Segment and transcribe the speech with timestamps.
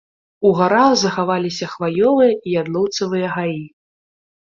[0.47, 3.65] У гарах захаваліся хваёвыя і ядлаўцовыя гаі.